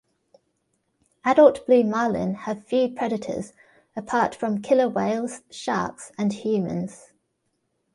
[1.23, 3.53] Adult blue marlin have few predators
[3.95, 7.11] apart from killer whales, sharks, and humans.